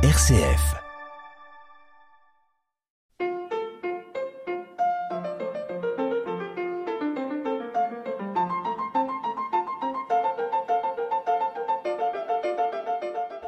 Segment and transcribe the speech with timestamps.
[0.00, 0.76] RCF.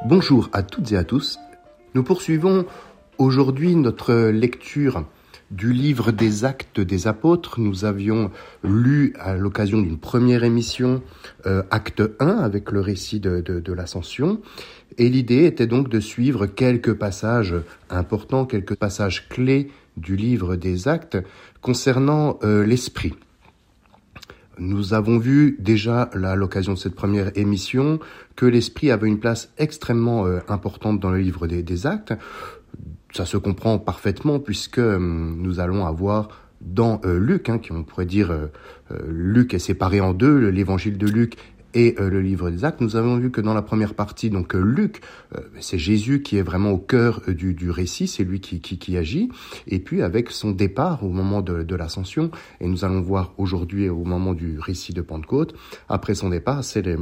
[0.03, 1.39] Bonjour à toutes et à tous.
[1.93, 2.65] Nous poursuivons
[3.17, 5.05] aujourd'hui notre lecture
[5.51, 7.59] du livre des actes des apôtres.
[7.59, 8.31] Nous avions
[8.63, 11.03] lu à l'occasion d'une première émission
[11.45, 14.41] euh, acte 1 avec le récit de, de, l'ascension.
[14.97, 17.55] Et l'idée était donc de suivre quelques passages
[17.89, 21.17] importants, quelques passages clés du livre des actes
[21.61, 23.13] concernant euh, l'esprit.
[24.57, 27.99] Nous avons vu déjà à l'occasion de cette première émission
[28.35, 32.13] que l'esprit avait une place extrêmement euh, importante dans le livre des, des actes
[33.13, 36.29] ça se comprend parfaitement puisque hum, nous allons avoir
[36.61, 38.47] dans euh, Luc, hein, qui on pourrait dire euh,
[38.91, 41.35] euh, Luc est séparé en deux, l'évangile de Luc
[41.73, 44.99] et le livre des actes, nous avons vu que dans la première partie, donc Luc,
[45.61, 49.29] c'est Jésus qui est vraiment au cœur du, récit, c'est lui qui, qui, qui, agit,
[49.67, 53.87] et puis avec son départ au moment de, de l'ascension, et nous allons voir aujourd'hui
[53.87, 55.55] au moment du récit de Pentecôte,
[55.87, 56.97] après son départ, c'est les,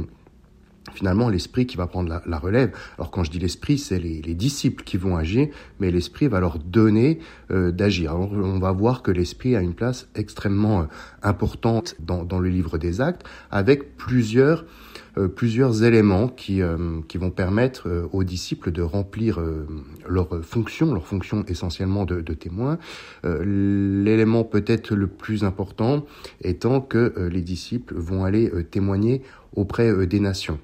[0.92, 2.72] finalement l'esprit qui va prendre la, relève.
[2.98, 5.48] Alors quand je dis l'esprit, c'est les, disciples qui vont agir,
[5.80, 7.18] mais l'esprit va leur donner
[7.50, 8.16] euh, d'agir.
[8.16, 10.84] On va voir que l'esprit a une place extrêmement euh,
[11.22, 14.64] importante dans, dans, le livre des actes, avec plusieurs
[15.18, 16.62] euh, plusieurs éléments qui,
[17.08, 19.40] qui vont permettre aux disciples de remplir
[20.08, 22.78] leur fonction, leur fonction essentiellement de, de témoin.
[23.24, 26.06] L'élément peut-être le plus important
[26.42, 29.22] étant que les disciples vont aller témoigner
[29.56, 30.58] auprès des nations.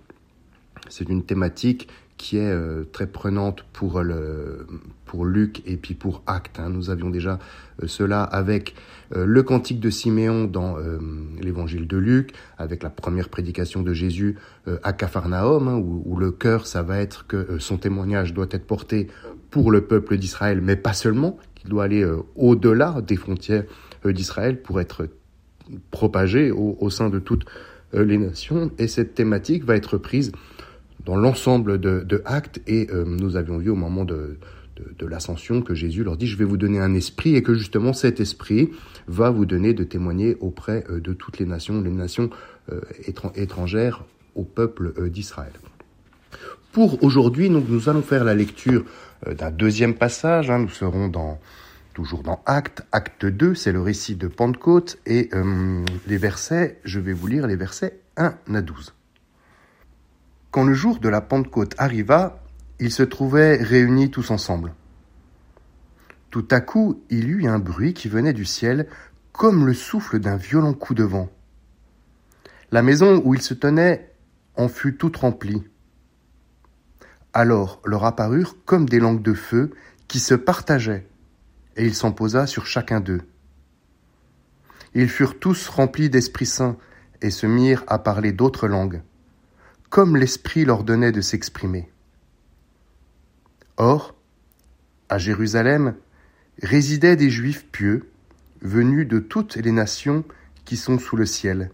[0.91, 4.03] C'est une thématique qui est euh, très prenante pour,
[5.25, 6.59] Luc et puis pour Acte.
[6.59, 6.71] Hein.
[6.71, 7.39] Nous avions déjà
[7.83, 8.75] euh, cela avec
[9.15, 10.77] euh, le cantique de Siméon dans
[11.41, 14.37] l'évangile de Luc, avec la première prédication de Jésus
[14.83, 18.67] à Capharnaüm, hein, où, où, le cœur, ça va être que son témoignage doit être
[18.67, 19.09] porté
[19.51, 23.65] pour le peuple d'Israël, mais pas seulement, qu'il doit aller au-delà des frontières
[24.05, 25.09] d'Israël pour être
[25.91, 27.45] propagé au, au sein de toutes
[27.93, 28.71] les nations.
[28.79, 30.33] Et cette thématique va être prise
[31.07, 32.61] dans l'ensemble de, de, actes.
[32.67, 34.39] Et euh, nous avions vu au moment de,
[34.75, 37.55] de, de l'ascension que Jésus leur dit, je vais vous donner un esprit et que
[37.55, 38.71] justement cet esprit
[39.07, 42.29] va vous donner de témoigner auprès euh, de toutes les nations, les nations
[42.71, 42.81] euh,
[43.37, 45.53] étrangères au peuple d'Israël.
[46.73, 48.85] Pour aujourd'hui, donc, nous allons faire la lecture
[49.27, 50.51] d'un deuxième passage.
[50.51, 51.41] Hein, nous serons dans
[51.95, 55.31] toujours dans Acte, Acte 2, c'est le récit de Pentecôte, et
[56.07, 58.96] les versets, je vais vous lire les versets 1 à 12.
[60.57, 62.43] Quand le jour de la Pentecôte arriva,
[62.81, 64.73] ils se trouvaient réunis tous ensemble.
[66.31, 68.89] Tout à coup, il eut un bruit qui venait du ciel,
[69.33, 71.29] comme le souffle d'un violent coup de vent.
[72.73, 74.11] La maison où ils se tenaient
[74.55, 75.63] en fut toute remplie.
[77.35, 79.73] Alors leur apparurent comme des langues de feu
[80.09, 81.07] qui se partageaient,
[81.77, 83.21] et il s'en posa sur chacun d'eux.
[84.95, 86.79] Ils furent tous remplis d'Esprit Saint
[87.21, 89.03] et se mirent à parler d'autres langues
[89.91, 91.91] comme l'Esprit leur donnait de s'exprimer.
[93.77, 94.15] Or,
[95.09, 95.95] à Jérusalem
[96.63, 98.11] résidaient des Juifs pieux,
[98.63, 100.25] venus de toutes les nations
[100.65, 101.71] qui sont sous le ciel.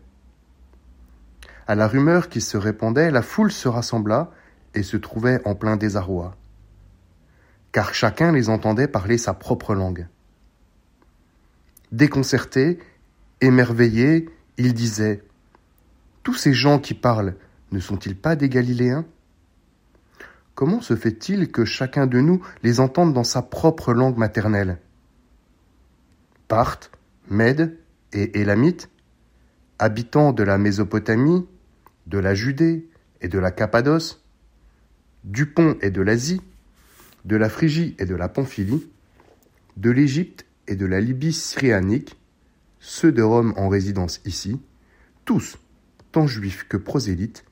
[1.66, 4.32] À la rumeur qui se répandait, la foule se rassembla
[4.74, 6.36] et se trouvait en plein désarroi,
[7.70, 10.08] car chacun les entendait parler sa propre langue.
[11.92, 12.78] Déconcertés,
[13.40, 15.22] émerveillés, ils disaient
[16.22, 17.36] Tous ces gens qui parlent,
[17.72, 19.04] ne sont-ils pas des Galiléens?
[20.54, 24.78] Comment se fait-il que chacun de nous les entende dans sa propre langue maternelle?
[26.48, 26.90] Parthes,
[27.30, 27.78] Mèdes
[28.12, 28.90] et Élamites,
[29.78, 31.46] habitants de la Mésopotamie,
[32.06, 32.88] de la Judée
[33.22, 34.22] et de la Cappadoce,
[35.24, 36.42] du Pont et de l'Asie,
[37.24, 38.86] de la Phrygie et de la Pamphylie,
[39.78, 42.16] de l'Égypte et de la Libye syrianique,
[42.80, 44.60] ceux de Rome en résidence ici,
[45.24, 45.56] tous,
[46.10, 47.44] tant juifs que prosélytes,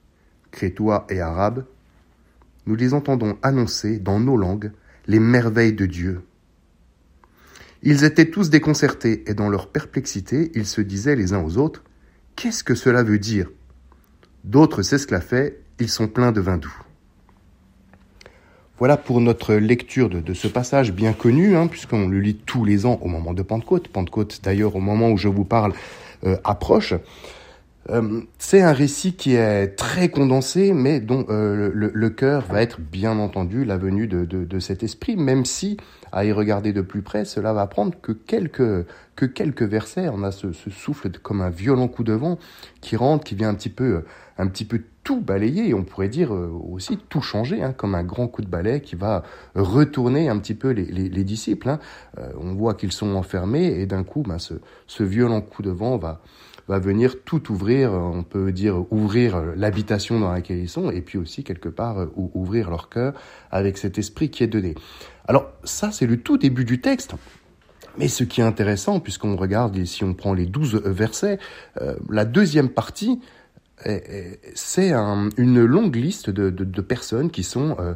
[0.50, 1.64] crétois et arabes,
[2.66, 4.72] nous les entendons annoncer dans nos langues
[5.06, 6.22] les merveilles de Dieu.
[7.82, 11.82] Ils étaient tous déconcertés et dans leur perplexité, ils se disaient les uns aux autres
[12.36, 13.50] Qu'est-ce que cela veut dire?
[14.44, 16.74] D'autres s'esclaffaient, ils sont pleins de vin doux.
[18.78, 22.86] Voilà pour notre lecture de, ce passage bien connu, hein, puisqu'on le lit tous les
[22.86, 23.88] ans au moment de Pentecôte.
[23.88, 25.74] Pentecôte, d'ailleurs, au moment où je vous parle,
[26.24, 26.94] euh, approche.
[27.88, 32.80] Euh, c'est un récit qui est très condensé, mais dont euh, le, cœur va être
[32.80, 35.78] bien entendu la venue de, cet esprit, même si,
[36.12, 38.86] à y regarder de plus près, cela va prendre que quelques,
[39.16, 40.08] que quelques versets.
[40.10, 42.38] On a ce, souffle comme un violent coup de vent
[42.80, 44.04] qui rentre, qui vient un petit peu,
[44.36, 48.04] un petit peu tout balayer, on pourrait dire euh, aussi tout changer, hein, comme un
[48.04, 49.22] grand coup de balai qui va
[49.54, 51.68] retourner un petit peu les, disciples.
[51.68, 51.78] Hein.
[52.18, 55.96] Euh, on voit qu'ils sont enfermés et d'un coup, ben, ce, violent coup de vent
[55.96, 56.20] va,
[56.70, 61.18] va venir tout ouvrir, on peut dire ouvrir l'habitation dans laquelle ils sont, et puis
[61.18, 63.12] aussi quelque part ouvrir leur cœur
[63.50, 64.76] avec cet esprit qui est donné.
[65.26, 67.14] Alors ça, c'est le tout début du texte.
[67.98, 71.40] Mais ce qui est intéressant, puisqu'on regarde, si on prend les douze versets,
[71.80, 73.20] euh, la deuxième partie,
[74.54, 77.94] c'est une longue liste de, personnes qui sont euh,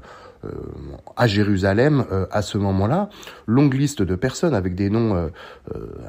[1.16, 3.08] à Jérusalem euh, à ce moment-là.
[3.46, 5.30] Longue liste de personnes avec des noms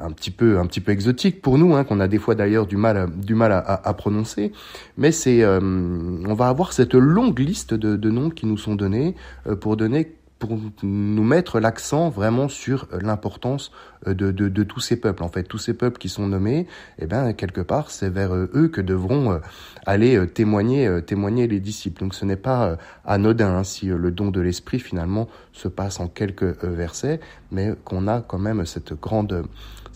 [0.00, 2.66] un petit peu un petit peu exotiques pour nous, hein, qu'on a des fois d'ailleurs
[2.66, 4.52] du mal du mal à, prononcer.
[4.96, 9.14] Mais c'est on va avoir cette longue liste de noms qui nous sont donnés
[9.60, 13.72] pour donner pour nous mettre l'accent vraiment sur euh, l'importance
[14.06, 15.22] euh, de, de, tous ces peuples.
[15.22, 16.66] En fait, tous ces peuples qui sont nommés,
[16.98, 19.40] eh ben quelque part, c'est vers euh, eux que devront
[19.86, 22.00] aller témoigner, témoigner les disciples.
[22.00, 26.08] Donc, ce n'est pas anodin hein, si le don de l'esprit finalement se passe en
[26.08, 29.44] quelques versets, mais qu'on a quand même cette grande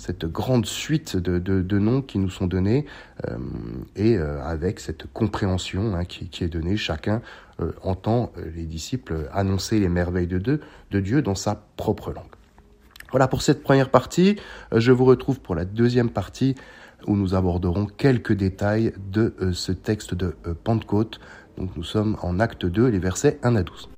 [0.00, 2.86] cette grande suite de, de, noms qui nous sont donnés
[3.28, 3.36] euh,
[3.96, 7.20] et euh, avec cette compréhension hein, qui, qui, est donnée, chacun
[7.60, 12.24] euh, entend les disciples annoncer les merveilles de de Dieu dans sa propre langue.
[13.10, 14.36] Voilà pour cette première partie.
[14.74, 16.54] Je vous retrouve pour la deuxième partie
[17.06, 21.20] où nous aborderons quelques détails de ce texte de Pentecôte.
[21.58, 23.90] Donc nous sommes en acte 2, les versets 1 à 12.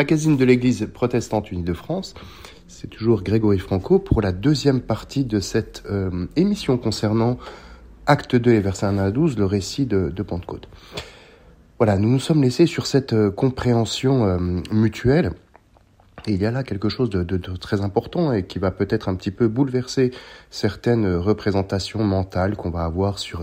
[0.00, 2.14] Magazine de l'Église protestante unie de France.
[2.68, 7.36] C'est toujours Grégory Franco pour la deuxième partie de cette euh, émission concernant
[8.06, 10.70] Acte 2 et versets 1 à 12, le récit de, de Pentecôte.
[11.76, 14.38] Voilà, nous nous sommes laissés sur cette euh, compréhension euh,
[14.72, 15.32] mutuelle
[16.26, 18.70] et il y a là quelque chose de, de, de très important et qui va
[18.70, 20.12] peut-être un petit peu bouleverser
[20.50, 23.42] certaines représentations mentales qu'on va avoir sur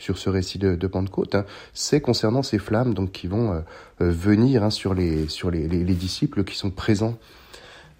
[0.00, 1.34] sur ce récit de, de Pentecôte.
[1.34, 1.44] Hein.
[1.74, 3.60] C'est concernant ces flammes donc qui vont euh,
[4.00, 7.16] euh, venir hein, sur les sur les, les, les, disciples qui sont présents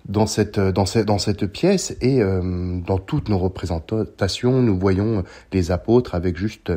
[0.09, 6.15] dans cette dans cette pièce et euh, dans toutes nos représentations, nous voyons les apôtres
[6.15, 6.73] avec juste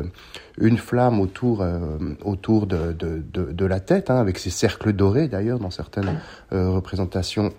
[0.58, 6.20] une flamme autour euh, de, la tête, hein, avec ces cercles dorés d'ailleurs dans certaines
[6.52, 7.52] euh, représentations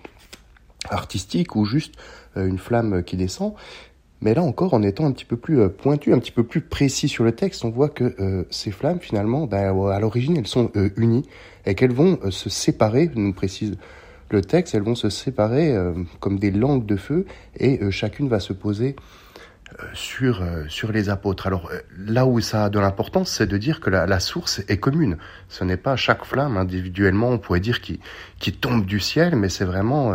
[0.88, 1.94] artistiques ou juste
[2.36, 3.54] une flamme qui descend.
[4.20, 7.08] Mais là encore, en étant un petit peu plus pointu, un petit peu plus précis
[7.08, 11.26] sur le texte, on voit que ces flammes, finalement, ben, à l'origine, elles sont unies
[11.64, 13.76] et qu'elles vont se séparer, nous précise
[14.30, 18.28] le texte, elles vont se séparer euh, comme des langues de feu et euh, chacune
[18.28, 18.96] va se poser
[19.80, 21.46] euh, sur sur les apôtres.
[21.46, 24.78] Alors là où ça a de l'importance, c'est de dire que la, la, source est
[24.78, 25.16] commune.
[25.48, 28.00] Ce n'est pas chaque flamme individuellement, on pourrait dire qui
[28.38, 30.14] qui tombe du ciel, mais c'est vraiment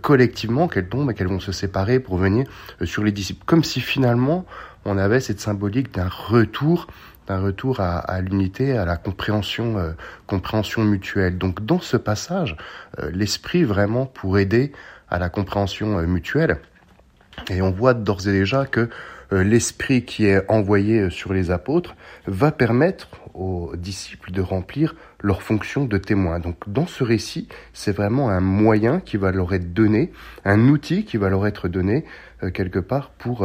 [0.00, 2.46] collectivement qu'elles tombent et qu'elles vont se séparer pour venir
[2.84, 4.46] sur les disciples, comme si finalement
[4.84, 6.86] on avait cette symbolique d'un retour
[7.26, 9.92] d'un retour à, à l'unité, à la compréhension, euh,
[10.26, 11.38] compréhension mutuelle.
[11.38, 12.56] Donc dans ce passage,
[12.98, 14.72] euh, l'esprit vraiment pour aider
[15.08, 16.58] à la compréhension euh, mutuelle.
[17.50, 18.88] Et on voit d'ores et déjà que
[19.32, 21.96] l'esprit qui est envoyé sur les apôtres
[22.28, 26.38] va permettre aux disciples de remplir leur fonction de témoin.
[26.38, 30.12] Donc dans ce récit, c'est vraiment un moyen qui va leur être donné,
[30.44, 32.04] un outil qui va leur être donné
[32.52, 33.44] quelque part pour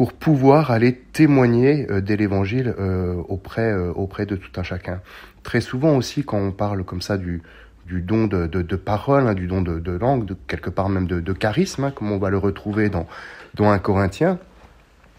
[0.00, 5.02] pour pouvoir aller témoigner euh, de l'évangile euh, auprès, euh, auprès de tout un chacun.
[5.42, 7.42] Très souvent aussi, quand on parle comme ça du,
[7.86, 11.92] don de, parole, hein, du don de, langue, de, quelque part même de, charisme, hein,
[11.94, 13.06] comme on va le retrouver dans,
[13.52, 14.38] dans un Corinthien,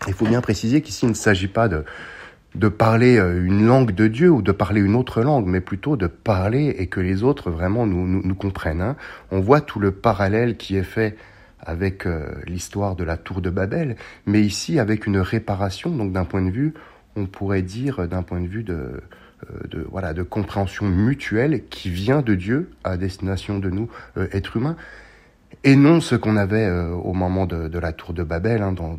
[0.07, 1.85] il faut bien préciser qu'ici il ne s'agit pas de,
[2.55, 6.07] de parler une langue de Dieu ou de parler une autre langue, mais plutôt de
[6.07, 8.81] parler et que les autres vraiment nous, nous, nous comprennent.
[8.81, 8.95] Hein.
[9.29, 11.17] On voit tout le parallèle qui est fait
[11.62, 16.25] avec euh, l'histoire de la tour de Babel, mais ici avec une réparation, donc d'un
[16.25, 16.74] point de vue,
[17.15, 19.01] on pourrait dire d'un point de vue de,
[19.70, 23.89] de, voilà, de compréhension mutuelle qui vient de Dieu à destination de nous,
[24.32, 24.77] êtres humains,
[25.63, 28.98] et non ce qu'on avait au moment de, la tour de Babel, hein, dans,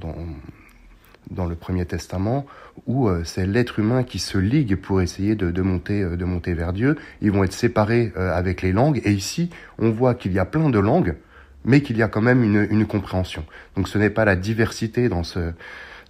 [1.30, 2.46] dans, le Premier Testament,
[2.86, 6.54] où euh, c'est l'être humain qui se ligue pour essayer de, monter, euh, de monter
[6.54, 6.96] vers Dieu.
[7.20, 10.44] Ils vont être séparés euh, avec les langues, et ici, on voit qu'il y a
[10.44, 11.16] plein de langues,
[11.64, 13.44] mais qu'il y a quand même une, une compréhension.
[13.76, 15.52] Donc ce n'est pas la diversité dans ce,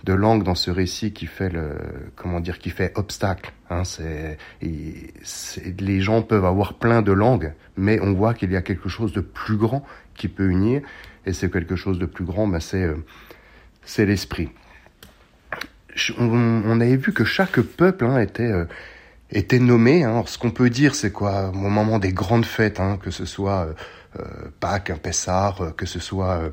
[0.04, 1.76] de langues dans ce récit qui fait le,
[2.16, 3.52] comment dire, qui fait obstacle.
[3.70, 4.38] Hein, c'est,
[5.78, 9.12] les gens peuvent avoir plein de langues, mais on voit qu'il y a quelque chose
[9.12, 10.82] de plus grand qui peut unir,
[11.26, 12.90] et c'est quelque chose de plus grand, ben c'est,
[13.84, 14.50] c'est l'esprit
[16.18, 18.64] on, avait vu que chaque peuple hein, était euh,
[19.30, 20.04] était nommé.
[20.04, 20.22] Hein.
[20.26, 21.50] ce qu'on peut dire, c'est quoi?
[21.50, 23.74] Au moment des grandes fêtes, hein, que ce soit euh, euh
[24.60, 24.98] Pâques, un
[25.60, 26.50] euh, que ce soit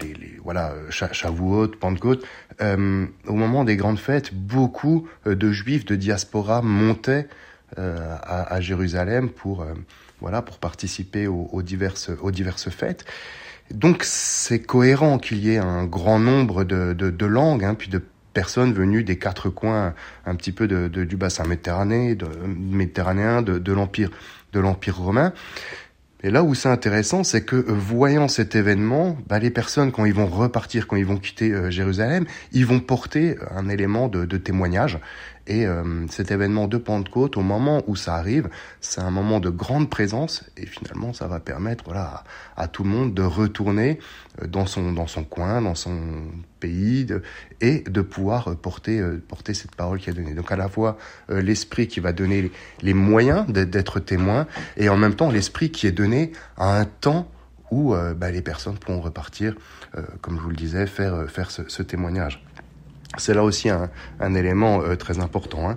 [0.00, 2.24] les, les, voilà Shavuot, Pentecôte.
[2.60, 7.26] au moment des grandes fêtes, beaucoup de Juifs de diaspora montaient
[7.76, 9.66] à, à, Jérusalem pour
[10.20, 13.04] voilà pour participer aux, aux diverses aux diverses fêtes.
[13.72, 17.88] Donc c'est cohérent qu'il y ait un grand nombre de, de, de langues, hein, puis
[17.88, 18.00] de
[18.36, 19.94] personnes venues des quatre coins
[20.26, 24.10] un petit peu de, du bassin méditerranéen, de, méditerranéen, de, de l'empire,
[24.52, 25.32] de l'empire romain.
[26.26, 30.04] Et là où c'est intéressant, c'est que euh, voyant cet événement, bah, les personnes, quand
[30.06, 34.36] ils vont repartir, quand ils vont quitter euh, Jérusalem, ils vont porter un élément de
[34.36, 34.98] témoignage.
[35.46, 38.48] Et euh, cet événement de Pentecôte, au moment où ça arrive,
[38.80, 42.24] c'est un moment de grande présence et finalement ça va permettre voilà,
[42.56, 44.00] à, tout le monde de retourner
[44.42, 46.00] euh, dans son, dans son coin, dans son
[46.58, 47.06] pays
[47.60, 50.34] et de pouvoir porter, euh, porter cette parole qui a donné.
[50.34, 50.98] Donc à la fois
[51.28, 52.50] l'esprit qui va donner
[52.82, 57.28] les, moyens d'être témoin et en même temps l'esprit qui est donné à un temps
[57.70, 59.56] où bah, les personnes pourront repartir,
[60.20, 62.42] comme je vous le disais, faire, faire ce témoignage.
[63.18, 65.68] C'est là aussi un, un élément euh, très important.
[65.70, 65.76] Hein.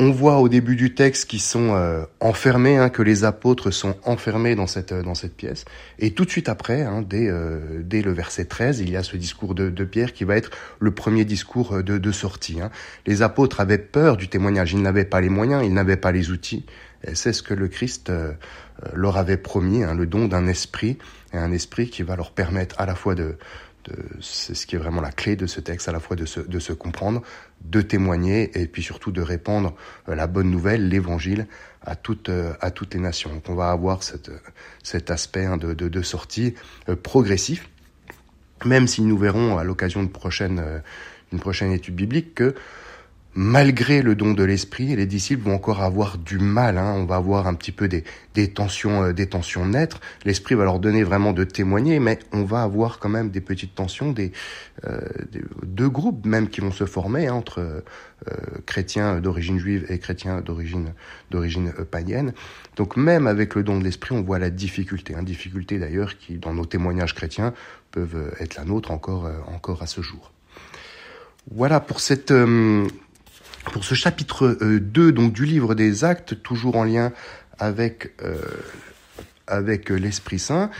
[0.00, 3.96] On voit au début du texte qu'ils sont euh, enfermés, hein, que les apôtres sont
[4.04, 5.64] enfermés dans cette dans cette pièce.
[5.98, 9.02] Et tout de suite après, hein, dès euh, dès le verset 13, il y a
[9.02, 12.60] ce discours de, de Pierre qui va être le premier discours de, de sortie.
[12.60, 12.70] Hein.
[13.06, 16.30] Les apôtres avaient peur du témoignage, ils n'avaient pas les moyens, ils n'avaient pas les
[16.30, 16.64] outils.
[17.14, 18.10] C'est ce que le Christ
[18.92, 20.98] leur avait promis, hein, le don d'un esprit,
[21.32, 23.36] et un esprit qui va leur permettre à la fois de
[24.20, 26.72] c'est ce qui est vraiment la clé de ce texte, à la fois de se,
[26.72, 27.22] comprendre,
[27.62, 29.74] de témoigner et puis surtout de répandre
[30.08, 31.46] euh, la bonne nouvelle, l'évangile
[31.82, 33.32] à toutes, euh, à toutes les nations.
[33.32, 36.54] Donc on va avoir cet aspect hein, de, sortie
[36.88, 37.68] euh, progressif,
[38.64, 40.82] même si nous verrons à l'occasion d'une prochaine,
[41.38, 42.54] prochaine étude biblique que
[43.38, 46.76] malgré le don de l'esprit, les disciples vont encore avoir du mal.
[46.76, 46.94] Hein.
[46.96, 48.02] On va avoir un petit peu des,
[48.34, 50.00] des tensions, euh, des tensions naître.
[50.24, 53.76] L'esprit va leur donner vraiment de témoigner, mais on va avoir quand même des petites
[53.76, 54.32] tensions, des,
[54.84, 54.98] euh,
[55.62, 57.82] deux groupes même qui vont se former hein, entre euh,
[58.66, 60.92] chrétiens d'origine juive et chrétiens d'origine
[61.30, 62.32] d'origine païenne.
[62.74, 66.38] Donc même avec le don de l'esprit, on voit la difficulté, hein, difficulté d'ailleurs qui
[66.38, 67.54] dans nos témoignages chrétiens
[67.92, 70.32] peuvent être la nôtre encore encore à ce jour.
[71.52, 72.32] Voilà pour cette
[73.72, 77.12] pour ce chapitre 2 euh, donc du livre des actes, toujours en lien
[77.58, 78.40] avec, euh,
[79.46, 80.70] avec l'Esprit Saint.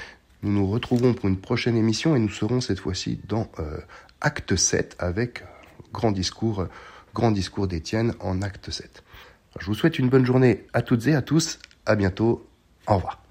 [0.42, 3.78] Nous nous retrouvons pour une prochaine émission et nous serons cette fois-ci dans euh,
[4.21, 5.45] acte 7 avec
[5.92, 6.66] grand discours,
[7.14, 9.02] grand discours d'Étienne en acte 7.
[9.59, 11.59] Je vous souhaite une bonne journée à toutes et à tous.
[11.87, 12.47] À bientôt.
[12.87, 13.28] Au revoir.